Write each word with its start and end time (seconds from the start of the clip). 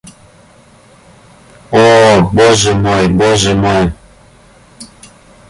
О, 1.71 2.21
Боже 2.33 2.73
мой, 2.73 3.07
Боже 3.07 3.53
мой! 3.53 3.93